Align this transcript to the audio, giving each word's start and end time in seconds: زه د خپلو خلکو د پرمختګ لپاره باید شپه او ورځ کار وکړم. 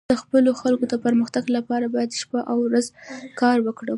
زه 0.07 0.07
د 0.11 0.21
خپلو 0.23 0.51
خلکو 0.61 0.83
د 0.89 0.95
پرمختګ 1.05 1.43
لپاره 1.57 1.85
باید 1.95 2.17
شپه 2.21 2.39
او 2.51 2.57
ورځ 2.67 2.85
کار 3.41 3.57
وکړم. 3.63 3.89